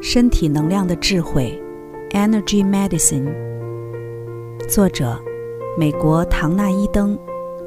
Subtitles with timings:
[0.00, 1.60] 身体能量的智慧
[2.10, 3.26] ，Energy Medicine。
[4.68, 5.18] 作者：
[5.76, 7.18] 美国唐纳伊登、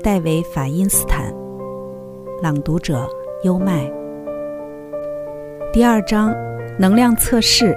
[0.01, 1.33] 戴维法因斯坦。
[2.41, 3.05] 朗读者：
[3.43, 3.91] 优麦。
[5.73, 6.33] 第二章：
[6.79, 7.75] 能量测试，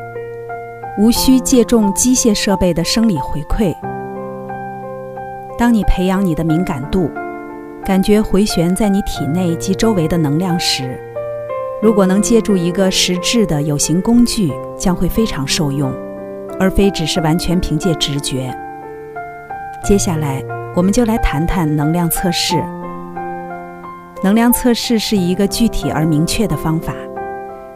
[0.99, 3.75] 无需借重机械设备的生理回馈。
[5.59, 7.11] 当你培养你的敏感度，
[7.85, 11.01] 感觉回旋在你体内及周围的能量时。
[11.85, 15.93] 如果能借助一个实质的有形工具，将会非常受用，
[16.59, 18.51] 而非只是完全凭借直觉。
[19.85, 20.43] 接下来，
[20.75, 22.57] 我们就来谈谈能量测试。
[24.23, 26.95] 能量测试是一个具体而明确的方法，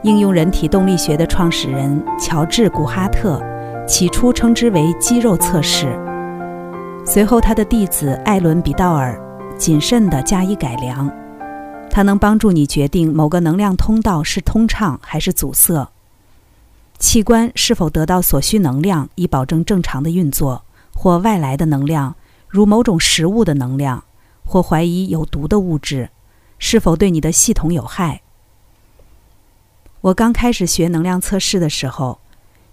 [0.00, 3.38] 应用人体动力学的创始人乔治·古哈特
[3.86, 5.86] 起初称之为肌肉测试，
[7.04, 9.20] 随后他的弟子艾伦·比道尔
[9.58, 11.10] 谨慎地加以改良。
[11.98, 15.90] 它能帮助你决定某个能量通道是通畅还是阻塞，
[16.96, 22.14] 器官是否得到所需能量以保证正常的运作，或外来的能量，
[22.46, 24.04] 如某种食物的能量，
[24.44, 26.10] 或怀疑有毒的物质，
[26.60, 28.22] 是否对你的系统有害。
[30.02, 32.20] 我刚开始学能量测试的时候，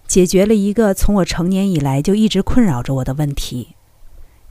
[0.06, 3.70] 解决了一个从我成年以来就一直困扰着我的问题。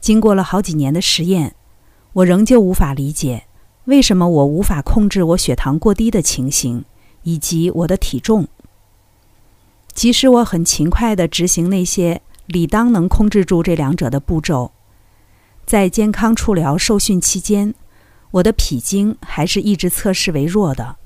[0.01, 1.55] 经过了好几年的实验，
[2.11, 3.45] 我仍旧无法理解。
[3.85, 6.83] 为什么我无法控制我血糖过低的情形，
[7.23, 8.47] 以及我的体重？
[9.93, 14.71] 即使我很勤快地执行那些理当能控制住这两者的步骤，
[15.65, 17.73] 在健康处疗受训期间，
[18.31, 20.97] 我的脾经还是一直测试为弱的。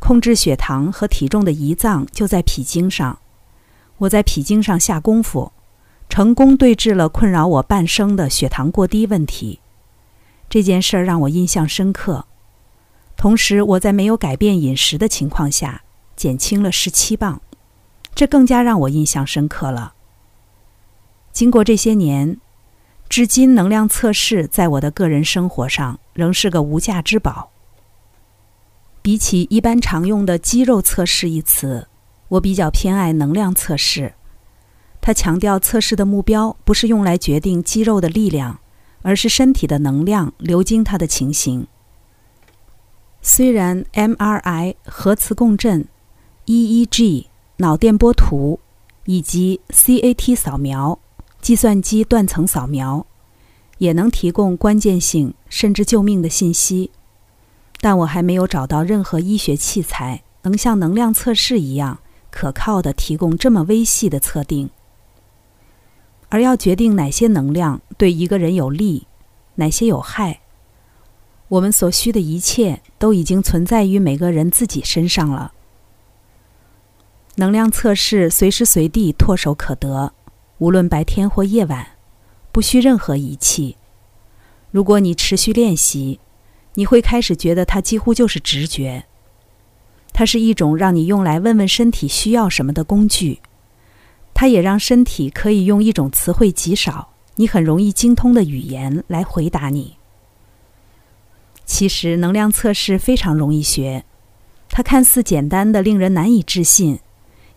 [0.00, 3.20] 控制血糖和体重的胰脏就在脾经上，
[3.98, 5.52] 我在脾经上下功夫，
[6.08, 9.60] 成功对治了困扰我半生的血糖过低问题。
[10.52, 12.26] 这件事儿让我印象深刻，
[13.16, 15.82] 同时我在没有改变饮食的情况下
[16.14, 17.40] 减轻了十七磅，
[18.14, 19.94] 这更加让我印象深刻了。
[21.32, 22.36] 经过这些年，
[23.08, 27.48] 至今能量测试在我的个人生活上仍是个无价之宝。
[29.00, 31.88] 比起一般常用的“肌肉测试”一词，
[32.28, 34.12] 我比较偏爱能量测试。
[35.00, 38.58] 它强调测试的目标不是用来决定肌肉的力量。
[39.02, 41.66] 而是身体的能量流经它的情形。
[43.20, 45.86] 虽然 MRI 核磁共振、
[46.46, 47.26] EEG
[47.58, 48.58] 脑电波图
[49.04, 50.98] 以及 CAT 扫描、
[51.40, 53.06] 计算机断层扫描
[53.78, 56.90] 也能提供关键性甚至救命的信息，
[57.80, 64.70] 但我还没有找到任何医学器材能像能量测试一样可靠的提供这么微细的测定。
[66.32, 69.06] 而要决定哪些能量对一个人有利，
[69.56, 70.40] 哪些有害，
[71.48, 75.52] 我们所需的一切都已经存在于每个人自己身上了。
[77.34, 80.14] 能量测试随时随地唾手可得，
[80.56, 81.86] 无论白天或夜晚，
[82.50, 83.76] 不需任何仪器。
[84.70, 86.18] 如果你持续练习，
[86.76, 89.04] 你会开始觉得它几乎就是直觉。
[90.14, 93.40] 它是一种让你用来问问身体需要什么的工具。
[94.34, 99.96] 它也让身体可以用一种词汇极少、你很容易精通的语言来回答你。
[101.64, 104.04] 其实能量测试非常容易学，
[104.68, 106.98] 它看似简单的令人难以置信，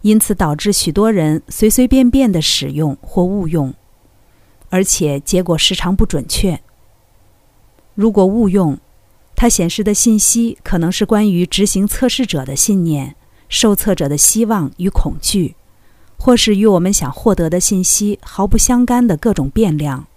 [0.01, 3.73] 因此导致许多人随随便便的使用或误用，
[4.69, 6.61] 而且结果时常不准确。
[7.95, 8.77] 如果误用，
[9.35, 13.15] 它显示的信息可能是关于执行测试者的信念、
[13.49, 15.55] 受测者的希望与恐惧。
[16.17, 20.07] 或是与我们想获得的信息毫不相干的各种变量。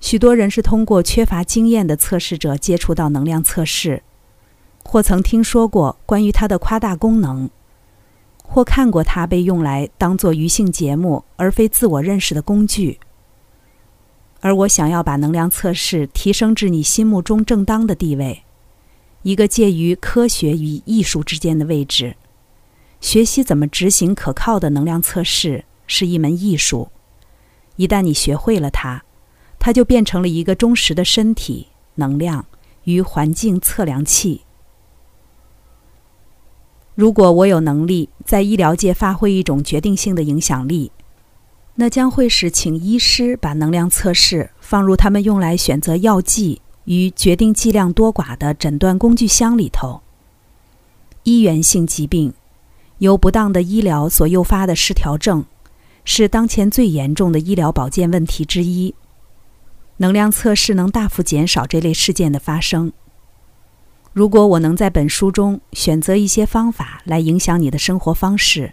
[0.00, 4.02] 许多人是通过缺乏经验的测试者接触到能量测试，
[4.84, 7.48] 或曾听说过关于它的夸大功能，
[8.42, 13.00] 或看过它被用来当做娱性节目而非自我认识的工具。
[14.40, 18.42] 而我想要把能量测试提升至你心目中正当的地位，
[19.22, 22.14] 一个介于科学与艺术之间的位置。
[23.04, 26.88] 学习怎么执行可靠的能量测试是一门艺术。
[27.76, 29.04] 一旦你学会了它，
[29.58, 31.66] 它就变成了一个忠实的身体
[31.96, 32.46] 能量
[32.84, 34.40] 与环境测量器。
[36.94, 40.90] 如果我有能力在医疗界发挥一种决定性的影响力，
[41.74, 50.00] 那将会是请医师把能量测试放入他们用来选择药剂与决定剂量多寡的诊断工具箱里头。
[51.24, 52.32] 医源性疾病。
[53.04, 55.44] 由不当的医疗所诱发的失调症，
[56.06, 58.94] 是当前最严重的医疗保健问题之一。
[59.98, 62.92] 能量测试能大幅减少这类事件的发生。
[64.14, 68.72] 如果我能在本书中选择一些方法来影响你的生活方式，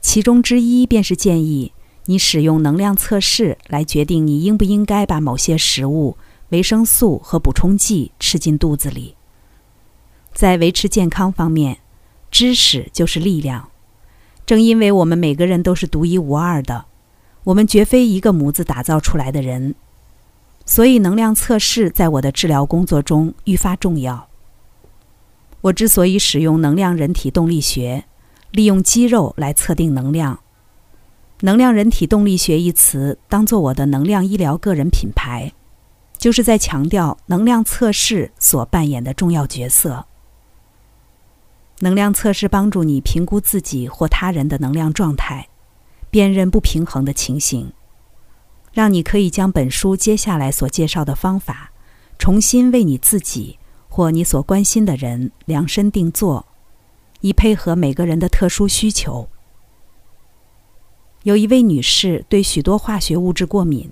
[0.00, 1.72] 其中之一便是建议
[2.06, 6.16] 你使用能量测试来决定你应不应该把某些食物、
[6.48, 9.16] 维生素和补充剂吃进肚子里。
[10.32, 11.78] 在维持健康方面，
[12.30, 13.68] 知识就是力量。
[14.46, 16.86] 正因为我们每个人都是独一无二的，
[17.44, 19.74] 我们绝非一个模子打造出来的人，
[20.66, 24.28] 所以能量测试在我的治疗工作中愈发重要。
[25.60, 28.04] 我之所以使用能量人体动力学，
[28.50, 30.40] 利用肌肉来测定能量
[31.42, 35.52] ，“能量人体动力学”一词当做我的能量医疗个人品牌，
[36.18, 40.06] 就是在强调能量测试所扮演的重要角色。
[41.80, 45.48] 能量测试帮助你评估自己或他人的能量状态，
[46.10, 47.72] 辨认不平衡的情形，
[48.72, 51.72] 让你可以将本书接下来所介绍的方法，
[52.18, 56.46] 重新为你自己或你所关心的人量身定做，
[57.22, 59.28] 以配合每个人的特殊需求。
[61.22, 63.90] 有一位女士对许多化学物质过敏，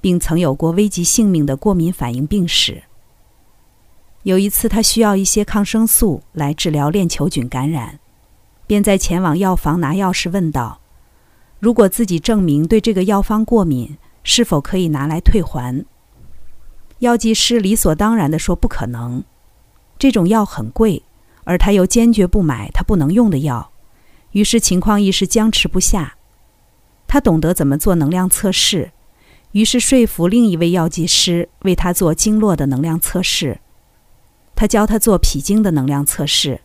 [0.00, 2.82] 并曾有过危及性命的过敏反应病史。
[4.24, 7.98] 有一次，他需要一些抗生素来治疗链球菌感染，
[8.66, 10.80] 便在前往药房拿药时问道
[11.58, 15.84] ：“如果自己证明对这个药方过敏，是否可以拿来退还？”
[17.00, 19.24] 药剂师理所当然地说：“不可能，
[19.98, 21.02] 这种药很贵，
[21.44, 23.72] 而他又坚决不买他不能用的药。”
[24.32, 26.16] 于是情况一时僵持不下。
[27.08, 28.92] 他懂得怎么做能量测试，
[29.52, 33.60] 于是说服另一位药剂师为他做经络的能量测试。
[34.60, 36.60] 他教他做脾经的能量测试，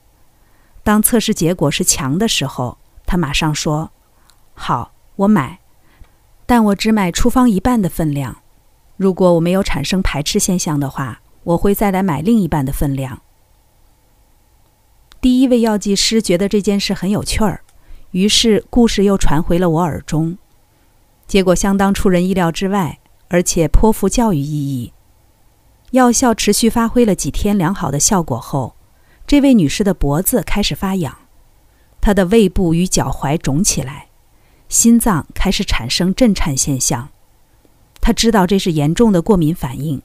[0.83, 3.89] 当测试结果是强的时候，他马上说
[4.53, 5.59] ：“好，我买，
[6.45, 8.39] 但我只买处方一半的分量。
[8.97, 13.21] 如果我没有产生排斥现象的话，我会再来买另一半的分量。”
[15.21, 17.61] 第一位药剂师觉得这件事很有趣儿，
[18.11, 20.37] 于是故事又传回了我耳中，
[21.29, 22.99] 结果相当出人意料之外，
[23.29, 24.91] 而且颇富教育意义。
[25.95, 28.75] 药效持续发挥了几天良好的效果后，
[29.25, 31.17] 这位女士的脖子开始发痒，
[32.01, 34.07] 她的胃部与脚踝肿起来，
[34.67, 37.07] 心脏开始产生震颤现象。
[38.01, 40.01] 她知道这是严重的过敏反应，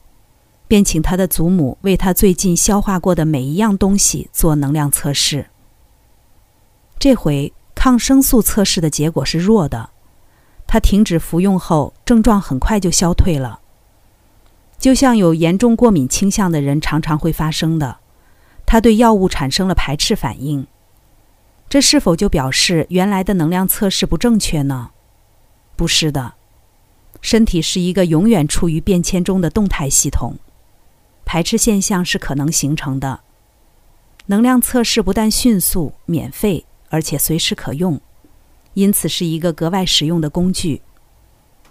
[0.69, 5.51] 便请她的祖母为她最近消化过的每一样东西做能量测试。
[7.01, 9.91] 这回抗生素测试的结果是弱的，
[10.69, 13.60] 她停止服用后，症状很快就消退了。
[14.81, 17.99] 就像有严重过敏倾向的人常常会发生的，
[18.65, 20.67] 他对药物产生了排斥反应。
[21.69, 24.91] 这是否就表示原来的能量测试不正确呢？
[25.77, 26.33] 不是的，
[27.21, 30.37] 身体是一个永远处于变迁中的动态系统，
[31.27, 33.21] 排斥现象是可能形成的。
[34.27, 38.01] 能量测试不但迅速、免费，而且随时可用，
[38.73, 40.81] 因此是一个格外实用的工具，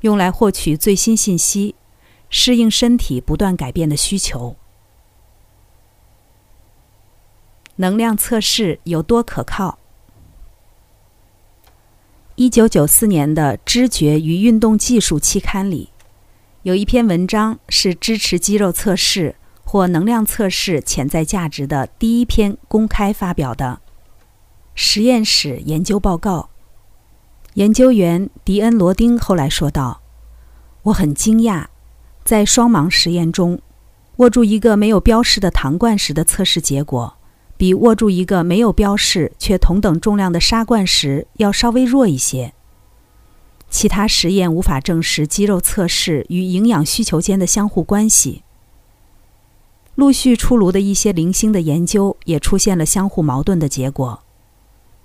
[0.01, 1.75] 用来获取最新信息。
[2.29, 4.55] 适应身体不断改变的需求。
[7.77, 9.79] 能量测试有多可靠？
[12.35, 15.89] 一九九四年的《知觉与运动技术》期刊里，
[16.63, 23.81] 有一篇文章是支持肌肉测试或能量测试潜在价值的第一篇公开发表的
[24.75, 26.49] 实验室研究报告。
[27.55, 30.01] 研究员迪恩·罗丁后来说道
[30.83, 31.67] ：“我很惊讶。”
[32.29, 33.59] 在双盲实验中，
[34.17, 37.15] 握住一个没有标示的糖罐时的测试结果，
[37.57, 42.53] 比握住一个没有标示却同等重量的沙罐时要稍微弱一些。
[43.71, 48.43] 其他实验无法证实肌肉测试与营养需求间的相互关系。
[49.95, 54.21] 陆续出炉的一些零星的研究也出现了相互矛盾的结果。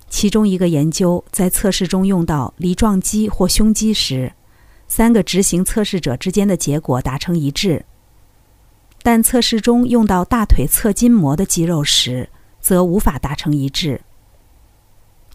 [0.07, 4.33] 其中一个研究在测试中用到梨状肌或胸肌时。
[4.87, 7.85] 三个执行测试者之间的结果达成一致，
[9.01, 12.29] 但测试中用到大腿侧筋膜的肌肉时，
[12.61, 14.01] 则无法达成一致。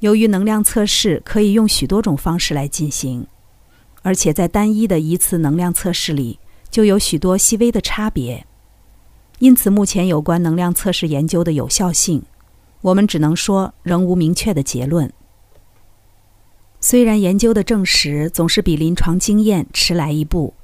[0.00, 3.26] 由于能量测试可以用许多种方式来进行，
[4.02, 6.38] 而且在单一的一次能量测试里
[6.71, 8.47] 就有许多细微的差别，
[9.40, 12.23] 因此目前有关能量测试研究的有效性，
[12.80, 15.12] 我们只能说仍无明确的结论。
[16.82, 20.54] 虽然研究的证实总是比临床经验迟来一步，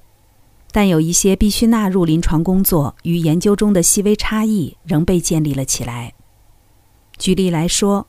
[0.73, 6.14] 但有一些必须纳入临床工作与研究中的细微差异仍被建立了起来。
[7.18, 8.06] 举例来说，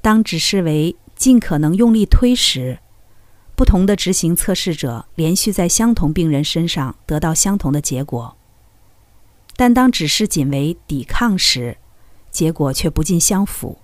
[0.00, 2.80] 当指示为尽可能用力推时，
[3.54, 8.36] 不同的执行测试者连续在相同病人身上得到相同的结果；
[9.56, 11.78] 但当指示仅为抵抗时，
[12.30, 13.78] 结果却不尽相符。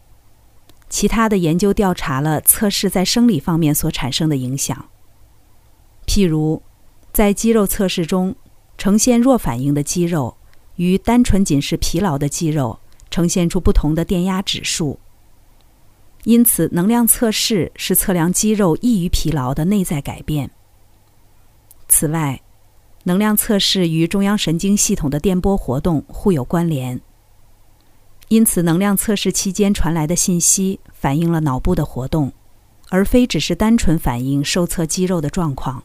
[0.95, 4.87] 其他的研究调查了测试在生理方面所产生的影响，
[6.07, 6.63] 譬如，
[7.13, 8.37] 在肌肉测试中，
[8.79, 10.37] 呈现弱反应的肌肉
[10.77, 12.79] 与单纯仅是疲劳的肌肉
[13.11, 15.01] 呈现出不同的电压指数。
[16.23, 20.49] 因此，能量测试是测量肌肉易于疲劳的内在改变。
[21.89, 22.41] 此外，
[23.03, 27.01] 能量测试与中央神经系统的电波活动互有关联，
[28.35, 32.33] 因此能量测试期间传来的信息反映了脑部的活动，
[32.89, 35.85] 而非只是单纯反映受测肌肉的状况。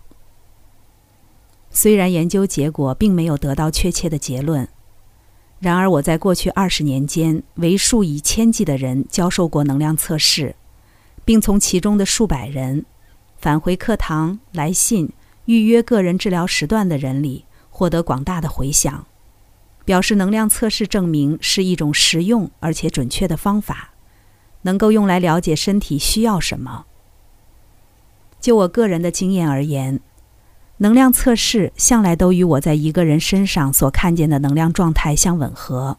[1.70, 4.68] 虽然研究结果并没有得到确切的结论，
[5.60, 10.56] 然而我在过去二十年间为数以千计的人教授过能量测试，
[11.24, 12.84] 并从其中的数百人
[13.38, 15.14] 返回课堂来信。
[15.46, 19.06] 预约个人治疗时段的人里获得广大的回响，
[19.90, 23.90] 表示能量测试证明是一种实用而且准确的方法，
[24.62, 26.86] 能够用来了解身体需要什么。
[28.40, 30.00] 就我个人的经验而言，
[30.78, 35.98] 能量测试向来都与我在一个人身上所看见的能量状态相吻合。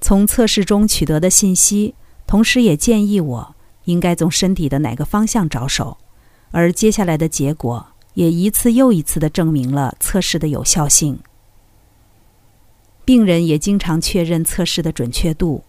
[0.00, 1.94] 从测试中取得的信息，
[2.26, 3.54] 同时也建议我
[3.84, 5.98] 应该从身体的哪个方向着手，
[6.50, 7.88] 而接下来的结果。
[8.14, 11.18] 也一次又一次地证明了测试的有效性。
[13.04, 15.64] 病人也经常确认测试的准确度。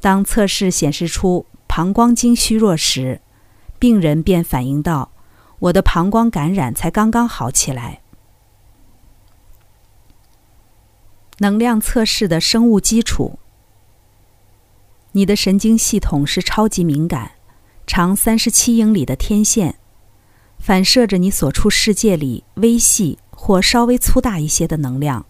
[0.00, 3.20] 当测试显示出膀胱经虚弱时，
[3.78, 5.12] 病人便反映到
[5.60, 8.00] ：“我的膀胱感染才刚刚好起来。”
[11.38, 13.38] 能量测试的生物基础：
[15.12, 17.32] 你的神经系统是超级敏感，
[17.86, 19.76] 长三十七英里的天线。
[20.58, 25.26] 反射着你所处世界里微细或稍微粗大一些的能量。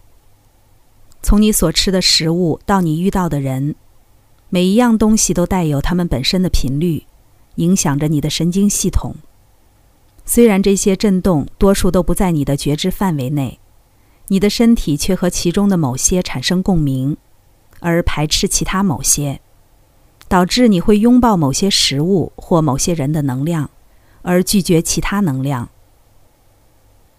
[1.23, 3.73] 从你所吃的食物到你遇到的人，
[4.49, 7.05] 每一样东西都带有它们本身的频率，
[7.55, 9.15] 影响着你的神经系统。
[10.25, 13.57] 虽然这些震动多数都不在你的觉知范围内，
[14.27, 17.17] 你的身体却和其中的某些产生共鸣，
[17.79, 19.39] 而排斥其他某些，
[20.27, 23.69] 导致你会拥抱某些食物或某些人的能量。
[24.25, 25.67] 而拒绝其他能量。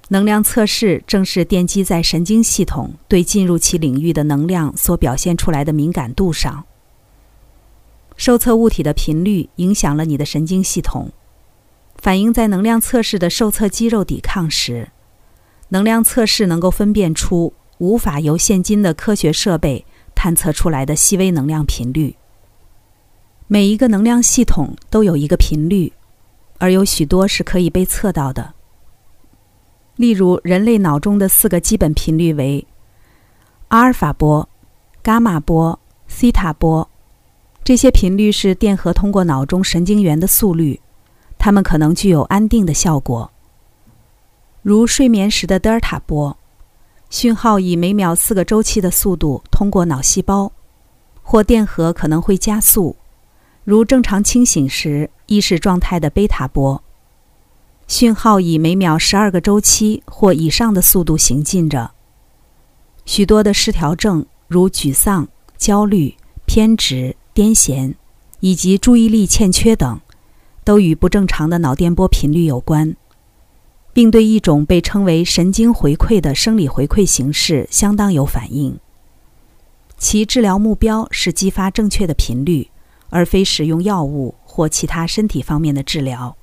[0.08, 6.64] 能量测试正是奠基在神经系统对进入其领域的能量所表现出来的敏感度上。
[8.16, 11.10] 受测物体的频率影响了你的神经系统，
[11.96, 14.90] 反映在能量测试的受测肌肉抵抗时，
[15.68, 19.84] 能量测试能够分辨出无法由现今的科学设备
[20.14, 22.16] 探测出来的细微能量频率。
[23.46, 25.92] 每一个能量系统都有一个频率。
[26.58, 28.54] 而有许多是可以被测到的。
[29.96, 32.66] 例如，人类脑中的四个基本频率为
[33.68, 34.48] 阿尔法波、
[35.02, 36.88] 伽马波、西塔波。
[37.62, 40.80] 这些频率是电荷通过脑中神经元的速率，
[41.38, 43.30] 它们可能具有安定的效果。
[44.60, 46.36] 如睡眠时的德尔塔波，
[47.08, 50.52] 讯号以每秒四个周期的速度通过脑细胞，
[51.22, 52.96] 或电荷可能会加速。
[53.64, 56.83] 如正常清醒时意识状态的贝塔波，
[57.86, 61.92] 讯号以每秒十二个周期或以上的速度行进着。
[63.04, 67.94] 许多的失调症，如沮丧、焦虑、偏执、癫痫，
[68.40, 70.00] 以及注意力欠缺等，
[70.64, 72.96] 都与不正常的脑电波频率有关，
[73.92, 78.78] 并对一种被称为神经回馈的生理回馈形式相当有反应。
[79.98, 82.70] 其治疗目标是激发正确的频率。
[83.10, 86.36] 而非使用药物或其他身体方面的治疗。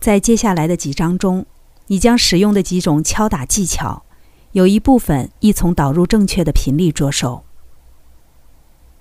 [0.00, 1.44] 在接下来的几章中，
[1.88, 4.04] 你将使用的几种敲打技巧，
[4.52, 7.44] 有一部分亦从导入正确的频率着手。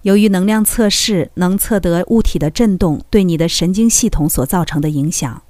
[0.02, 5.44] 由于能量测试能测得物体的振动对你的神经系统所造成的影响，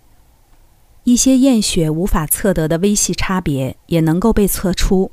[1.04, 5.12] 一些验血无法测得的微细差别也能够被测出。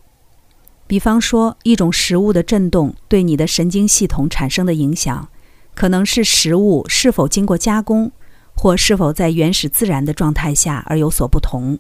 [0.87, 5.29] 比方说，一种食物的振动对你的神经系统产生的影响。
[5.75, 8.13] 可能是食物是否经过加工，
[8.55, 11.79] 或是否在原始自然的状态下而有所不同。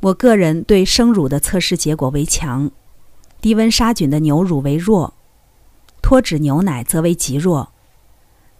[0.00, 2.70] 我个人对生乳的测试结果为强，
[3.40, 5.14] 低温杀菌的牛乳为弱，
[6.02, 7.72] 脱脂牛奶则为极弱。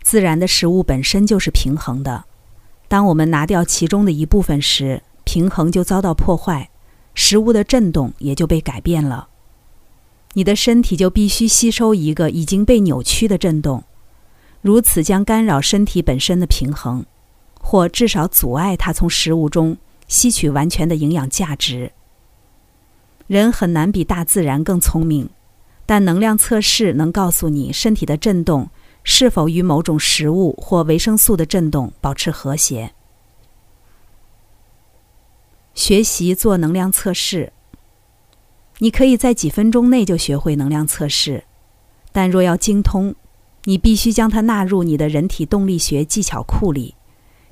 [0.02, 2.24] 自然的食物本身就是平衡的，
[2.88, 6.70] 当我们拿掉其中的一部分时，平衡就遭到破坏，
[7.14, 9.28] 食物的振动也就被改变了。
[10.34, 13.84] 你的身体就必须吸收一个已经被扭曲的振动。
[14.62, 17.04] 如此将干扰身体本身的平衡，
[17.60, 19.76] 或至少阻碍它从食物中
[20.08, 21.92] 吸取完全的营养价值。
[23.26, 25.28] 人很难比大自然更聪明，
[25.84, 28.70] 但能量测试能告诉你身体的振动
[29.02, 32.92] 是否与某种食物或维生素的振动保持和谐。
[35.74, 37.52] 学习做能量测试，
[38.78, 41.44] 你可以在几分钟内就学会能量测试，
[42.12, 43.14] 但若要精通，
[43.68, 46.94] 你必须将它纳入你的人体动力学技巧库里，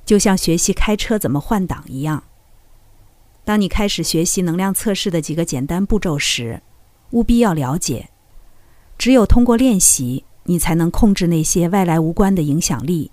[0.04, 2.23] 就像学习开车怎么换挡一样。
[3.44, 6.62] 当你开始学习能量测试的几个简单步骤时，
[7.11, 8.11] 务必要了解，
[8.97, 13.11] 只有通过练习，你才能控制那些外来无关的影响力，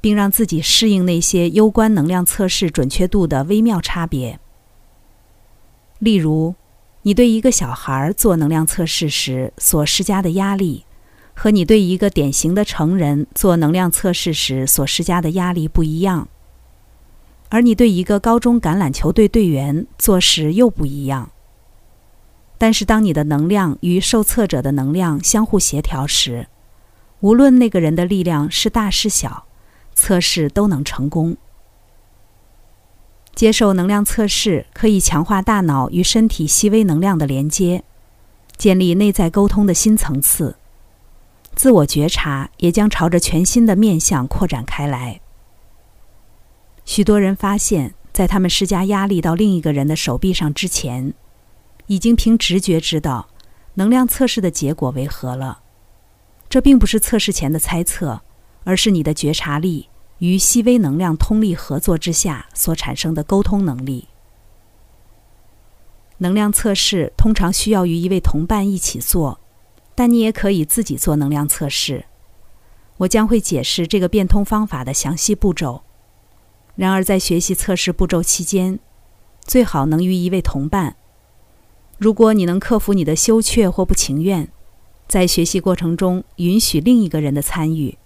[0.00, 4.40] 并让自己适应那些攸关能量测试准确度的微妙差别。
[5.98, 6.54] 例如，
[7.02, 10.86] 你对一个小孩做能量测试时所施加的压力，
[11.34, 16.28] 和你对一个典型的成人做能量测试时所施加的压力不一样。
[17.50, 21.30] 而你对一个高中橄榄球队队员做时又不一样。
[22.56, 26.46] 但是，当你的能量与受测者的能量相互协调时，
[27.20, 29.44] 无论那个人的力量是大是小，
[29.92, 31.36] 测试都能成功。
[33.34, 37.82] 接受能量测试可以强化大脑与身体细微能量的连接，
[38.56, 40.56] 建立内在沟通的新层次。
[41.54, 45.20] 自我觉察也将朝着全新的面向扩展开来。
[46.84, 51.14] 许多人发现，在他们施加压力到另一个人的手臂上之前，
[51.86, 53.28] 已经凭直觉知道
[53.74, 55.60] 能量测试的结果为何了。
[56.48, 58.20] 这并不是测试前的猜测，
[58.64, 64.08] 而是你的觉察力与细微能量通力合作之下所产生的沟通能力。
[66.18, 69.40] 能量测试通常需要与一位同伴一起做，
[69.94, 72.04] 但你也可以自己做能量测试。
[72.98, 75.82] 我将会解释这个变通方法的详细步骤。
[76.76, 78.78] 然而，在学习测试步骤期间，
[79.42, 80.96] 最好能与一位同伴。
[81.98, 84.48] 如果你能克服你的羞怯或不情愿，
[85.06, 87.98] 在学习过程中允许另一个人的参与，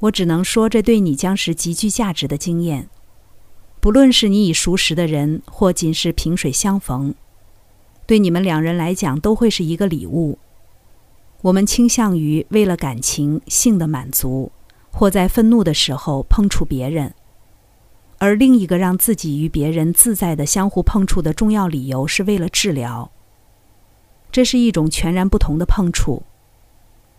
[0.00, 2.88] 我只能说这对你将是极具价值的经验。
[3.80, 7.14] 不论是你已熟识的人，或仅是萍水相逢，
[8.06, 10.38] 对你们两人来讲都会是一个礼物。
[11.46, 14.50] 我们倾向于为了感情、性的满足，
[14.90, 17.14] 或在愤怒的时候碰触别人。
[18.18, 23.12] 而另一个让自己与别人自在的相互碰触的重要理由是为了治疗。
[24.32, 26.24] 这是一种全然不同的碰触。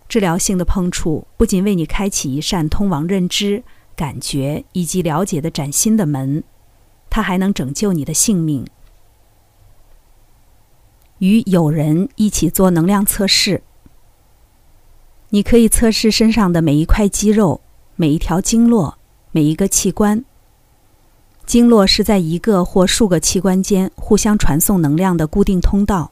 [0.10, 3.64] 治疗性的碰触不仅为你开启一扇通往认知、
[3.96, 6.44] 感觉以及了解的崭新的门，
[7.10, 8.68] 它还能拯救你的性命。
[11.20, 13.64] 与友人一起做能量测试，
[15.30, 17.60] 你可以测试身上的每一块肌肉、
[17.96, 18.98] 每一条经络、
[19.32, 20.24] 每一个器官。
[21.46, 26.12] 经络是在一个或数个器官间互相传送能量的固定通道。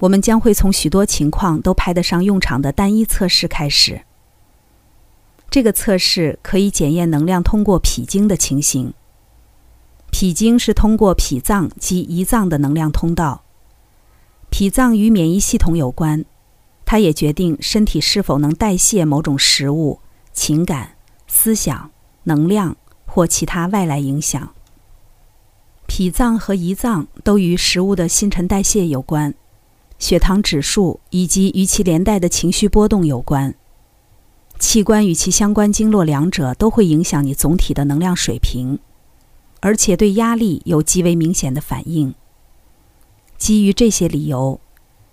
[0.00, 4.02] 我们将会从许多情况都派得上用场的单一测试开始。
[5.48, 8.92] 这个测试可以检验能量通过脾经的情形。
[10.10, 13.42] 脾经是通过脾脏及胰脏的能量通道。
[14.50, 16.24] 脾脏与免疫系统有关，
[16.92, 20.00] 它也决定身体是否能代谢某种食物、
[20.34, 21.90] 情感、思想、
[22.24, 22.76] 能量。
[23.06, 24.54] 或其他外来影响，
[25.86, 29.32] 脾脏和胰脏都与食物的新陈代谢有关，
[29.98, 33.54] 血糖指数以及与其连带的情绪波动有关。
[34.58, 38.78] 器官与其相关经络两者都会影响你总体的能量水平，
[39.60, 42.14] 而且对压力有极为明显的反应。
[43.38, 44.60] 基于这些理由，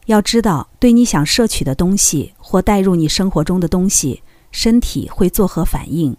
[0.09, 6.17] 要知道对你想摄取的东西或带入你生活中的东西，身体会作何反应。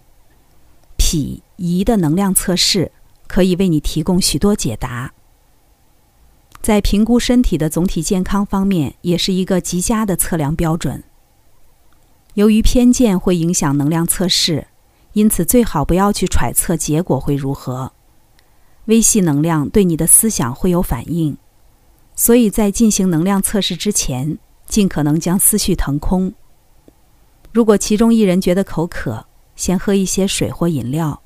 [0.95, 2.89] 脾胰的能量测试
[3.27, 5.11] 可以为你提供许多解答，
[6.61, 11.03] 在评估身体的总体健康方面，也是一个极佳的测量标准。
[12.35, 14.67] 由于偏见会影响能量测试，
[15.11, 17.91] 因此最好不要去揣测结果会如何。
[18.85, 21.35] 微细能量对你的思想会有反应，
[22.15, 26.33] 所以在进行能量测试之前，尽可能将思绪腾空。
[27.51, 31.21] 如果其中一人觉得口渴，先喝一些水或饮料，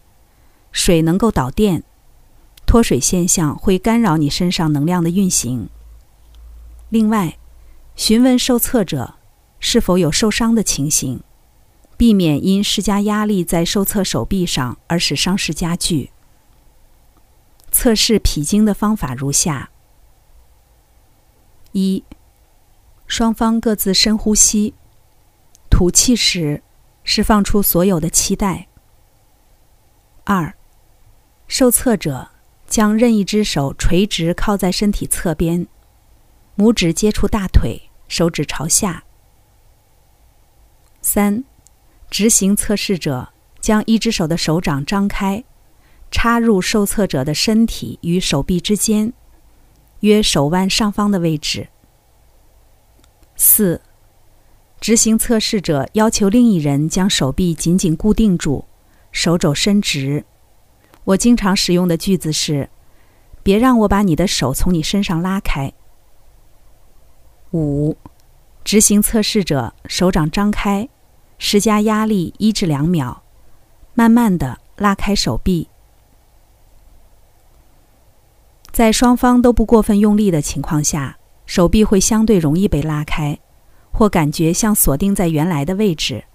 [0.72, 1.84] 水能够导电，
[2.66, 5.70] 脱水现象会干扰你身上能量的运行。
[6.90, 7.38] 另外，
[7.96, 9.16] 询问受测者
[9.60, 11.22] 是否有受伤的情形，
[11.98, 16.12] 避免因施加压力在受测手臂上而使伤势加剧。
[17.72, 19.70] 测试脾经的方法如下：
[21.76, 22.04] 一，
[23.06, 24.74] 双方各自深呼吸，
[25.70, 26.62] 吐气时。
[27.08, 28.68] 释放出所有的期待。
[30.24, 30.56] 二，
[31.48, 32.30] 受测者
[32.66, 35.68] 将任意一只手垂直靠在身体侧边，
[36.58, 39.04] 拇指接触大腿，手指朝下。
[41.00, 41.44] 三，
[42.10, 45.44] 执行测试者将一只手的手掌张开，
[46.10, 49.14] 插入受测者的身体与手臂之间，
[50.06, 51.68] 约手腕上方的位置。
[53.36, 53.82] 四，
[54.80, 58.66] 执行测试者要求另一人将手臂紧紧固定住，
[59.12, 60.24] 手肘伸直。
[61.06, 62.70] 我经常使用的句子是
[63.42, 65.74] ：“别让我把你的手从你身上拉开。”
[67.52, 67.98] 五，
[68.64, 70.88] 执行测试者手掌张开，
[71.40, 73.24] 施加压力一至两秒，
[73.96, 75.70] 慢慢的拉开手臂。
[78.76, 81.18] 在双方都不过分用力的情况下。
[81.46, 83.40] 手臂会相对容易被拉开，
[83.90, 86.26] 或感觉像锁定在原来的位置。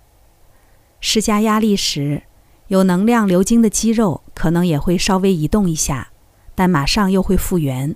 [1.03, 2.22] 施加压力时，
[2.68, 6.09] 有能量流经的肌肉可能也会稍微移动一下，
[6.55, 7.94] 但马上又会复原。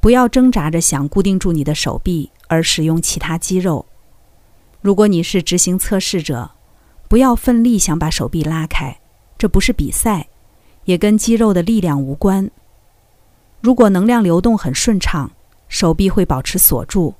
[0.00, 3.84] 不要挣扎着想固定住你的手臂，而使用其他肌肉。
[4.80, 6.52] 如果你是执行测试者，
[7.06, 8.98] 不要奋力想把手臂拉开，
[9.36, 10.28] 这不是比赛，
[10.84, 12.50] 也跟肌肉的力量无关。
[13.60, 15.30] 如果能量流动很顺畅，
[15.68, 17.14] 手臂会保持锁住，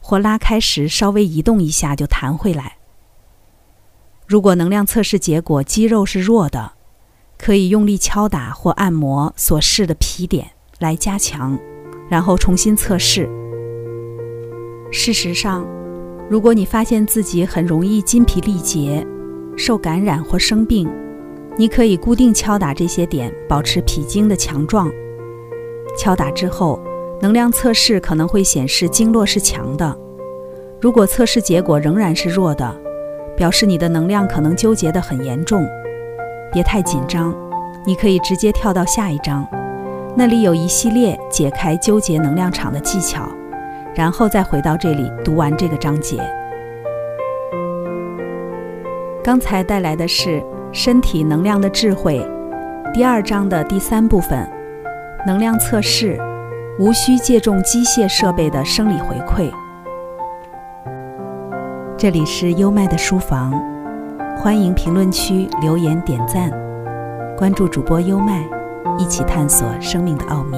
[0.00, 2.76] 或拉开时稍微移动一下就弹回来。
[4.26, 6.72] 如果能量测试结果肌肉是弱的，
[7.38, 11.58] 可以用力敲打或按摩所示的皮点来加强，
[12.08, 13.28] 然后重新测试。
[14.90, 15.66] 事实上，
[16.30, 19.06] 如果你发现自己很容易筋疲力竭、
[19.58, 20.90] 受感染或生病，
[21.58, 24.90] 你可以固定敲打这些点，保持脾经的强壮。
[25.96, 26.80] 敲打之后。
[27.20, 29.96] 能量测试可能会显示经络是强的，
[30.80, 32.74] 如果测试结果仍然是弱的，
[33.36, 35.64] 表示你的能量可能纠结得很严重。
[36.52, 37.32] 别太紧张，
[37.86, 39.46] 你可以直接跳到下一章，
[40.16, 43.22] 那里有一系列解开纠结能量场的技巧，
[43.94, 46.20] 然后再回到这里读完这个章节。
[49.22, 52.20] 刚才带来的是身体能量的智慧，
[52.92, 54.44] 第二章的第三部分，
[55.26, 56.18] 能量测试。
[56.78, 59.52] 无需借重机械设备的生理回馈。
[61.98, 63.52] 这里是优麦的书房，
[64.38, 66.50] 欢迎评论区留言点赞，
[67.36, 68.42] 关注主播优麦，
[68.98, 70.56] 一起探索生命的奥秘。